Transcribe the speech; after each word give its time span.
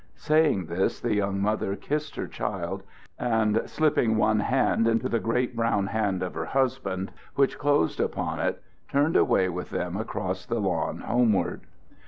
Saying 0.15 0.65
this, 0.65 0.99
the 0.99 1.13
young 1.13 1.39
mother 1.39 1.75
kissed 1.75 2.15
her 2.15 2.25
child, 2.25 2.81
and 3.19 3.61
slipping 3.69 4.17
one 4.17 4.39
hand 4.39 4.87
into 4.87 5.07
the 5.07 5.19
great 5.19 5.55
brown 5.55 5.85
hand 5.85 6.23
of 6.23 6.33
her 6.33 6.45
husband, 6.45 7.11
which 7.35 7.59
closed 7.59 7.99
upon 7.99 8.39
it, 8.39 8.63
turned 8.89 9.15
away 9.15 9.47
with 9.47 9.69
them 9.69 9.95
across 9.95 10.43
the 10.47 10.59
lawn 10.59 11.01
homeward. 11.01 11.61